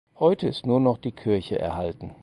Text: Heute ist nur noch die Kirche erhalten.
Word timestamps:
Heute 0.17 0.47
ist 0.47 0.65
nur 0.65 0.79
noch 0.79 0.97
die 0.97 1.11
Kirche 1.11 1.59
erhalten. 1.59 2.15